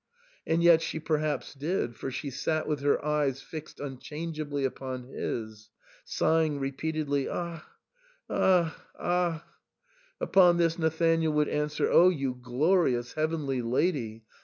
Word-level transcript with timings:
And 0.47 0.63
yet 0.63 0.81
she 0.81 0.99
perhaps 0.99 1.53
did, 1.53 1.95
for 1.95 2.09
she 2.09 2.31
sat 2.31 2.67
with 2.67 2.79
her 2.79 3.05
eyes 3.05 3.39
fixed 3.39 3.79
unchangeably 3.79 4.65
upon 4.65 5.03
his, 5.03 5.69
sighing 6.03 6.59
repeatedly," 6.59 7.29
Ach! 7.29 7.61
Ach! 8.27 8.73
Ach!" 8.99 9.41
Upon 10.27 10.57
this 10.57 10.79
Nathanael 10.79 11.33
would 11.33 11.49
answer," 11.49 11.87
Oh, 11.91 12.09
you 12.09 12.33
glorious 12.33 13.13
heavenly 13.13 13.61
lady 13.61 14.23